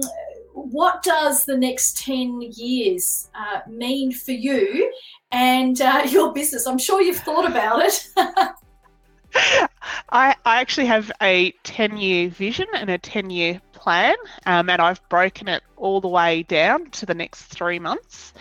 what 0.53 1.03
does 1.03 1.43
the 1.43 1.57
next 1.57 1.97
10 1.97 2.41
years 2.55 3.29
uh, 3.35 3.59
mean 3.69 4.13
for 4.13 4.31
you 4.31 4.91
and 5.31 5.79
uh, 5.81 6.03
your 6.09 6.33
business? 6.33 6.65
I'm 6.65 6.77
sure 6.77 7.01
you've 7.01 7.17
thought 7.17 7.45
about 7.49 7.81
it. 7.83 8.07
I, 10.09 10.35
I 10.45 10.61
actually 10.61 10.87
have 10.87 11.11
a 11.21 11.51
10 11.63 11.97
year 11.97 12.29
vision 12.29 12.67
and 12.73 12.89
a 12.89 12.97
10 12.97 13.29
year 13.29 13.61
plan, 13.73 14.15
um, 14.45 14.69
and 14.69 14.81
I've 14.81 15.07
broken 15.09 15.47
it 15.47 15.63
all 15.77 16.01
the 16.01 16.07
way 16.07 16.43
down 16.43 16.89
to 16.91 17.05
the 17.05 17.13
next 17.13 17.43
three 17.43 17.79
months. 17.79 18.33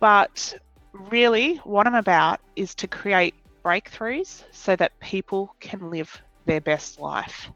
But 0.00 0.54
really, 0.92 1.56
what 1.58 1.86
I'm 1.86 1.94
about 1.94 2.40
is 2.56 2.74
to 2.76 2.88
create 2.88 3.34
breakthroughs 3.64 4.44
so 4.50 4.74
that 4.76 4.98
people 5.00 5.54
can 5.60 5.90
live 5.90 6.20
their 6.46 6.60
best 6.60 6.98
life 6.98 7.50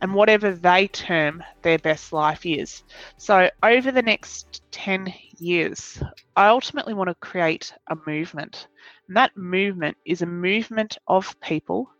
and 0.00 0.14
whatever 0.14 0.52
they 0.52 0.86
term 0.88 1.42
their 1.62 1.78
best 1.78 2.12
life 2.12 2.46
is. 2.46 2.82
So, 3.16 3.50
over 3.62 3.90
the 3.90 4.02
next 4.02 4.62
10 4.70 5.12
years, 5.38 6.00
I 6.36 6.48
ultimately 6.48 6.94
want 6.94 7.08
to 7.08 7.14
create 7.16 7.72
a 7.90 7.96
movement. 8.06 8.68
And 9.08 9.16
that 9.16 9.36
movement 9.36 9.96
is 10.04 10.22
a 10.22 10.26
movement 10.26 10.98
of 11.08 11.38
people 11.40 11.90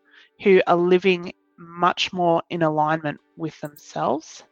who 0.43 0.63
are 0.67 0.77
living 0.77 1.33
much 1.57 2.13
more 2.13 2.43
in 2.51 2.63
alignment 2.63 3.21
with 3.37 3.61
themselves. 3.61 4.45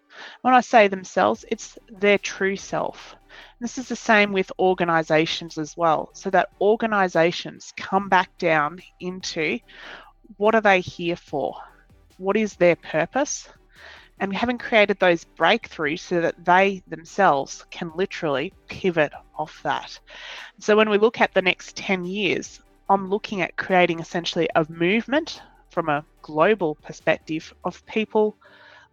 When 0.43 0.55
I 0.55 0.61
say 0.61 0.89
themselves, 0.89 1.45
it's 1.49 1.79
their 1.89 2.19
true 2.19 2.57
self. 2.57 3.15
This 3.61 3.79
is 3.79 3.89
the 3.89 3.97
same 3.97 4.33
with 4.33 4.51
organizations 4.59 5.59
as 5.59 5.77
well, 5.77 6.11
so 6.15 6.31
that 6.31 6.49
organizations 6.61 7.73
come 7.77 8.09
back 8.09 8.37
down 8.39 8.81
into 9.01 9.59
what 10.39 10.55
are 10.55 10.61
they 10.61 10.81
here 10.81 11.17
for? 11.17 11.57
What 12.17 12.37
is 12.37 12.57
their 12.57 12.77
purpose? 12.77 13.49
And 14.19 14.35
having 14.35 14.57
created 14.57 14.99
those 14.99 15.27
breakthroughs 15.37 16.01
so 16.01 16.23
that 16.23 16.43
they 16.43 16.83
themselves 16.87 17.67
can 17.71 17.93
literally 17.95 18.55
pivot 18.67 19.13
off 19.39 19.63
that. 19.63 19.99
So 20.59 20.77
when 20.77 20.89
we 20.89 20.97
look 20.97 21.21
at 21.21 21.35
the 21.35 21.43
next 21.43 21.77
10 21.77 22.05
years, 22.07 22.61
I'm 22.89 23.11
looking 23.11 23.43
at 23.43 23.57
creating 23.57 24.01
essentially 24.01 24.49
a 24.55 24.65
movement 24.71 25.43
from 25.77 25.91
a 25.91 26.07
global 26.23 26.75
perspective 26.77 27.53
of 27.63 27.85
people 27.85 28.35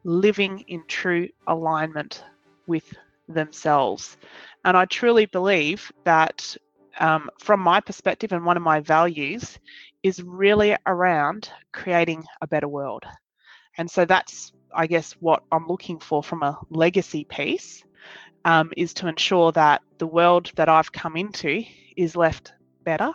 living 0.04 0.66
in 0.68 0.84
true 0.86 1.30
alignment 1.48 2.22
with 2.68 2.84
themselves. 3.30 4.18
And 4.66 4.76
I 4.76 4.84
truly 4.84 5.26
believe 5.26 5.90
that, 6.04 6.58
um, 7.00 7.30
from 7.40 7.62
my 7.62 7.80
perspective, 7.80 8.34
and 8.34 8.46
one 8.46 8.58
of 8.58 8.64
my 8.64 8.82
values 8.82 9.58
is 10.04 10.22
really 10.22 10.76
around 10.86 11.50
creating 11.72 12.26
a 12.42 12.48
better 12.48 12.68
world. 12.68 13.06
And 13.78 13.90
so 13.90 14.04
that's, 14.04 14.52
I 14.76 14.88
guess, 14.88 15.14
what 15.22 15.42
I'm 15.54 15.68
looking 15.68 16.02
for 16.02 16.22
from 16.22 16.44
a 16.44 16.60
legacy 16.70 17.24
piece 17.24 17.82
um, 18.44 18.74
is 18.76 18.94
to 18.96 19.08
ensure 19.08 19.54
that 19.54 19.82
the 20.00 20.08
world 20.08 20.52
that 20.56 20.68
I've 20.68 20.92
come 20.92 21.16
into 21.16 21.64
is 21.96 22.18
left 22.18 22.52
better 22.84 23.14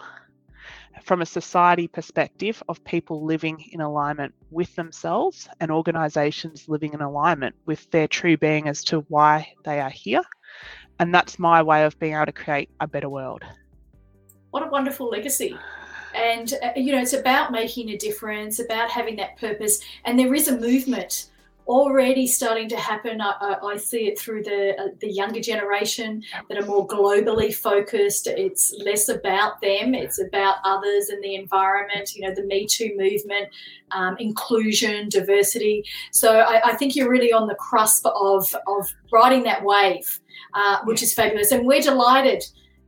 from 1.05 1.23
a 1.23 1.27
society 1.27 1.89
perspective 1.89 2.63
of 2.69 2.83
people 2.85 3.25
living 3.25 3.65
in 3.73 3.81
alignment 3.81 4.35
with 4.51 4.75
themselves 4.77 5.49
and 5.61 5.71
organizations 5.71 6.69
living 6.69 6.95
in 6.95 7.01
alignment 7.01 7.55
with 7.67 7.91
their 7.91 8.09
true 8.09 8.37
being 8.37 8.69
as 8.69 8.85
to 8.85 9.01
why 9.09 9.53
they 9.65 9.81
are 9.81 9.91
here. 9.91 10.23
And 10.99 11.15
that's 11.15 11.39
my 11.39 11.63
way 11.63 11.85
of 11.85 11.99
being 11.99 12.15
able 12.15 12.27
to 12.27 12.33
create 12.33 12.71
a 12.81 12.87
better 12.87 13.09
world. 13.09 13.43
What 14.51 14.63
a 14.63 14.71
wonderful 14.71 15.09
legacy. 15.09 15.57
And, 16.15 16.53
uh, 16.63 16.71
you 16.75 16.93
know, 16.93 17.01
it's 17.01 17.13
about 17.13 17.53
making 17.53 17.91
a 17.91 17.97
difference, 17.97 18.59
about 18.59 18.91
having 18.91 19.17
that 19.17 19.37
purpose. 19.37 19.81
And 20.05 20.19
there 20.19 20.35
is 20.35 20.49
a 20.49 20.59
movement 20.59 21.31
already 21.69 22.27
starting 22.27 22.69
to 22.71 22.77
happen. 22.77 23.21
I, 23.21 23.59
I, 23.63 23.77
see 23.77 24.09
it 24.09 24.19
through 24.19 24.43
the 24.43 24.75
uh, 24.81 24.89
the 25.01 25.11
younger 25.11 25.41
generation 25.41 26.23
that 26.49 26.59
are 26.59 26.65
more 26.65 26.87
globally 26.87 27.55
focused. 27.55 28.27
It's 28.27 28.75
less 28.79 29.09
about 29.09 29.61
them; 29.61 29.95
it's 29.95 30.21
about 30.21 30.57
others 30.65 31.11
and 31.11 31.23
the 31.23 31.35
environment. 31.35 32.15
You 32.15 32.27
know, 32.27 32.35
the 32.35 32.45
Me 32.45 32.67
Too 32.67 32.95
movement, 32.97 33.49
um, 33.91 34.17
inclusion, 34.19 35.09
diversity. 35.11 35.85
So 36.11 36.39
I, 36.41 36.71
I, 36.71 36.75
think 36.75 36.97
you're 36.97 37.11
really 37.11 37.33
on 37.33 37.47
the 37.47 37.57
cusp 37.57 38.07
of 38.07 38.55
of 38.67 38.89
riding 39.13 39.43
that 39.45 39.63
wave, 39.63 40.21
uh, 40.55 40.79
which 40.85 41.03
is 41.03 41.13
fabulous, 41.13 41.53
and 41.53 41.67
we're 41.67 41.83
delighted 41.83 42.43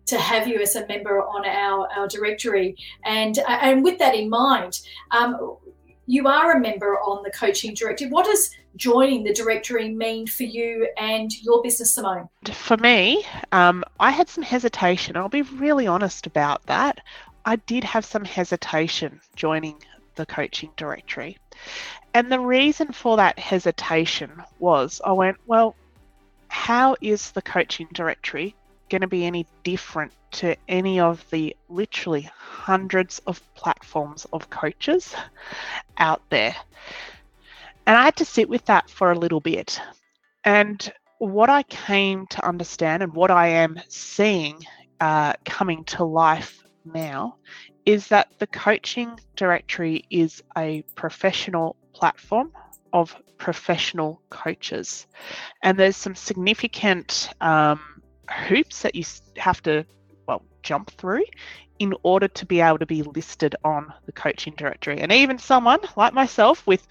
to 0.06 0.18
have 0.18 0.49
you 0.49 0.60
as 0.60 0.75
a 0.75 0.87
member 0.88 1.22
on 1.22 1.46
our, 1.46 1.88
our 1.96 2.08
directory. 2.08 2.76
And 3.04 3.38
uh, 3.38 3.58
and 3.60 3.84
with 3.84 3.99
that 3.99 4.14
in 4.14 4.30
mind, 4.30 4.80
um, 5.10 5.58
you 6.06 6.26
are 6.26 6.56
a 6.56 6.60
member 6.60 6.99
on 6.99 7.22
the 7.22 7.30
coaching 7.30 7.75
directory. 7.75 8.08
What 8.08 8.25
does 8.25 8.50
joining 8.77 9.25
the 9.25 9.33
directory 9.33 9.89
mean 9.91 10.27
for 10.27 10.45
you 10.45 10.89
and 10.99 11.31
your 11.43 11.62
business, 11.62 11.95
Simone? 11.95 12.29
For 12.53 12.77
me, 12.77 13.25
um, 13.53 13.85
I 13.99 14.11
had 14.11 14.29
some 14.29 14.45
hesitation. 14.45 15.17
I'll 15.17 15.29
be 15.29 15.43
really 15.43 15.87
honest 15.87 16.27
about 16.27 16.65
that. 16.67 17.00
I 17.45 17.57
did 17.57 17.85
have 17.85 18.05
some 18.05 18.25
hesitation 18.25 19.21
joining 19.35 19.77
the 20.17 20.27
coaching 20.27 20.71
directory. 20.77 21.39
And 22.15 22.31
the 22.31 22.41
reason 22.41 22.93
for 22.93 23.17
that 23.17 23.39
hesitation 23.39 24.43
was 24.59 25.00
I 25.05 25.12
went, 25.12 25.39
well, 25.47 25.77
how 26.49 26.97
is 27.00 27.31
the 27.31 27.43
coaching 27.43 27.89
directory 27.93 28.55
going 28.89 29.03
to 29.03 29.07
be 29.07 29.25
any 29.25 29.47
different 29.62 30.12
to 30.33 30.57
any 30.69 31.00
of 31.00 31.25
the 31.31 31.57
literally 31.69 32.29
hundreds 32.37 33.21
of 33.27 33.43
platforms 33.55 34.27
of 34.33 34.50
coaches 34.50 35.15
out 35.99 36.23
there? 36.31 36.57
And 37.87 37.96
I 37.96 38.04
had 38.04 38.16
to 38.16 38.25
sit 38.25 38.49
with 38.49 38.64
that 38.66 38.88
for 38.88 39.10
a 39.10 39.18
little 39.18 39.40
bit. 39.40 39.80
And 40.44 40.92
what 41.18 41.50
I 41.50 41.62
came 41.64 42.26
to 42.28 42.46
understand 42.46 43.02
and 43.02 43.12
what 43.12 43.30
I 43.30 43.49
am 43.49 43.80
seeing 43.88 44.64
uh, 45.00 45.34
coming 45.44 45.84
to 45.84 46.04
life 46.04 46.62
now 46.84 47.37
is 47.87 48.08
that 48.08 48.28
the 48.38 48.46
coaching 48.46 49.18
directory 49.37 50.04
is 50.10 50.42
a 50.56 50.82
professional 50.94 51.76
platform 51.92 52.52
of 52.92 53.16
professional 53.38 54.22
coaches. 54.30 55.06
And 55.62 55.78
there's 55.78 55.96
some 55.96 56.14
significant 56.14 57.30
um, 57.40 57.80
hoops 58.30 58.82
that 58.82 58.94
you 58.94 59.04
have 59.37 59.62
to, 59.62 59.84
well, 60.26 60.42
jump 60.62 60.90
through 60.92 61.25
in 61.78 61.94
order 62.02 62.28
to 62.28 62.46
be 62.46 62.60
able 62.60 62.78
to 62.78 62.87
be 62.87 63.02
listed 63.02 63.56
on 63.64 63.92
the 64.06 64.12
coaching 64.12 64.54
directory. 64.56 65.00
And 65.00 65.10
even 65.10 65.38
someone 65.38 65.80
like 65.96 66.12
myself 66.12 66.66
with 66.66 66.87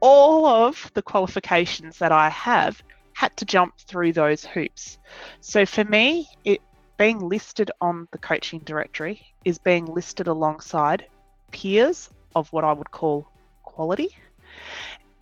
all 0.00 0.46
of 0.46 0.90
the 0.94 1.02
qualifications 1.02 1.98
that 1.98 2.12
I 2.12 2.28
have 2.30 2.82
had 3.14 3.36
to 3.38 3.44
jump 3.44 3.78
through 3.78 4.12
those 4.12 4.44
hoops. 4.44 4.98
So 5.40 5.64
for 5.64 5.84
me, 5.84 6.28
it 6.44 6.60
being 6.98 7.18
listed 7.18 7.70
on 7.80 8.08
the 8.12 8.18
coaching 8.18 8.60
directory 8.60 9.26
is 9.44 9.58
being 9.58 9.86
listed 9.86 10.28
alongside 10.28 11.06
peers 11.50 12.10
of 12.34 12.52
what 12.52 12.64
I 12.64 12.72
would 12.72 12.90
call 12.90 13.26
quality. 13.62 14.08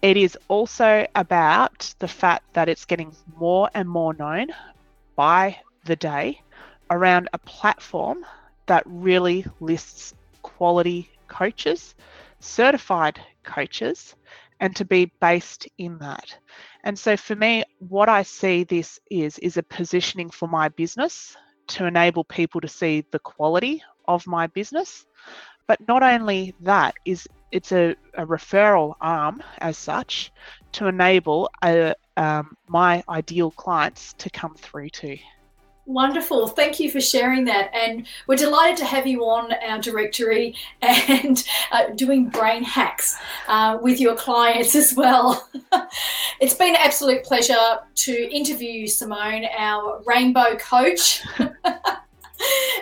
It 0.03 0.17
is 0.17 0.37
also 0.49 1.07
about 1.15 1.95
the 1.99 2.09
fact 2.09 2.53
that 2.55 2.69
it's 2.69 2.85
getting 2.85 3.15
more 3.37 3.71
and 3.75 3.89
more 3.89 4.15
known 4.15 4.49
by 5.17 5.59
the 5.85 5.97
day 5.97 6.41
around 6.91 7.29
a 7.33 7.39
platform 7.39 8.25
that 8.67 8.83
really 8.87 9.47
lists 9.61 10.15
quality 10.43 11.11
coaches, 11.29 11.95
certified 12.41 13.21
coaches, 13.43 14.15
and 14.61 14.75
to 14.77 14.85
be 14.85 15.13
based 15.21 15.67
in 15.79 15.99
that. 15.99 16.37
And 16.85 16.99
so 16.99 17.17
for 17.17 17.35
me, 17.35 17.65
what 17.79 18.09
I 18.09 18.23
see 18.23 18.65
this 18.65 19.01
is 19.11 19.39
is 19.39 19.57
a 19.57 19.63
positioning 19.63 20.31
for 20.31 20.49
my 20.49 20.69
business 20.69 21.37
to 21.69 21.87
enable 21.87 22.25
people 22.25 22.61
to 22.61 22.69
see 22.69 23.05
the 23.11 23.19
quality 23.19 23.83
of 24.07 24.27
my 24.27 24.47
business. 24.49 25.07
But 25.67 25.87
not 25.89 26.03
only 26.03 26.55
that 26.61 26.95
is 27.05 27.27
it's 27.51 27.73
a, 27.73 27.95
a 28.15 28.27
referral 28.27 28.95
arm 29.01 29.43
as 29.59 29.79
such 29.79 30.33
to 30.73 30.89
enable 30.89 31.49
a, 31.63 31.95
um, 32.17 32.57
my 32.67 33.03
ideal 33.09 33.53
clients 33.53 34.13
to 34.15 34.29
come 34.29 34.57
through 34.57 34.91
to. 34.91 35.17
Wonderful. 35.87 36.49
Thank 36.49 36.81
you 36.81 36.91
for 36.91 37.01
sharing 37.01 37.45
that. 37.45 37.71
And 37.75 38.07
we're 38.27 38.37
delighted 38.37 38.79
to 38.79 38.85
have 38.87 39.07
you 39.07 39.25
on 39.25 39.53
our 39.67 39.79
directory 39.79 40.55
and 40.83 41.45
uh, 41.73 41.89
doing 41.95 42.31
brain 42.31 42.65
hacks 42.65 43.19
uh, 43.49 43.79
with 43.83 44.01
your 44.01 44.15
clients 44.15 44.75
as 44.75 44.95
well. 44.95 45.49
it's 46.41 46.55
been 46.55 46.71
an 46.71 46.77
absolute 46.77 47.23
pleasure 47.23 47.79
to 47.97 48.35
interview 48.35 48.87
Simone, 48.87 49.45
our 49.57 50.03
rainbow 50.07 50.57
coach. 50.57 51.23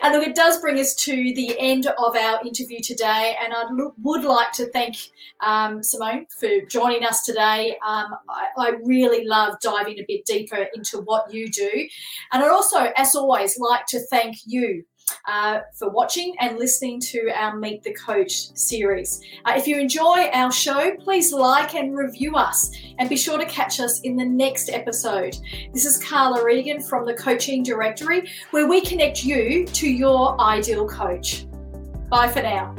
and 0.03 0.13
look, 0.13 0.27
it 0.27 0.35
does 0.35 0.61
bring 0.61 0.79
us 0.79 0.95
to 0.95 1.13
the 1.13 1.57
end 1.59 1.87
of 1.87 2.17
our 2.17 2.45
interview 2.45 2.81
today. 2.81 3.37
And 3.43 3.53
I 3.55 3.65
would 3.99 4.25
like 4.25 4.53
to 4.53 4.71
thank 4.71 4.97
um, 5.41 5.83
Simone 5.83 6.27
for 6.39 6.49
joining 6.69 7.05
us 7.05 7.25
today. 7.25 7.77
Um, 7.87 8.15
I, 8.29 8.47
I, 8.57 8.73
really 8.85 9.25
love 9.27 9.57
diving 9.61 9.99
a 9.99 10.05
bit 10.07 10.25
deeper 10.25 10.67
into 10.75 10.99
what 10.99 11.33
you 11.33 11.51
do. 11.51 11.89
And 12.33 12.43
I'd 12.43 12.51
also, 12.51 12.93
as 12.97 13.15
always, 13.15 13.59
like 13.59 13.87
to 13.87 14.01
thank 14.07 14.37
you 14.47 14.85
uh, 15.27 15.61
for 15.75 15.91
watching 15.91 16.35
and 16.41 16.59
listening 16.59 17.01
to 17.01 17.31
our 17.35 17.57
Meet 17.57 17.83
the 17.83 17.95
Coach 17.95 18.57
series. 18.57 19.21
Uh, 19.45 19.55
if 19.57 19.67
you 19.67 19.79
enjoy 19.79 20.29
our 20.33 20.53
show, 20.53 20.97
please 20.97 21.33
like 21.33 21.75
and 21.75 21.97
review 21.97 22.37
us 22.37 22.71
and 22.99 23.09
be 23.09 23.17
sure 23.17 23.39
to 23.39 23.47
catch 23.47 23.81
us 23.81 24.01
in 24.01 24.17
the 24.17 24.25
next 24.25 24.69
episode. 24.69 25.37
This 25.73 25.85
is 25.85 26.03
Carla 26.03 26.45
Regan 26.45 26.81
from 26.81 27.05
the 27.07 27.15
Coaching 27.15 27.63
Directory, 27.63 28.31
where 28.51 28.67
we 28.67 28.81
connect 28.81 29.25
you 29.25 29.67
to 29.67 29.89
your 29.89 30.41
ideal 30.41 30.89
coach. 30.89 31.47
Bye 32.09 32.29
for 32.29 32.43
now. 32.43 32.75